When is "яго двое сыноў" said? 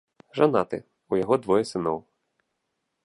1.23-1.97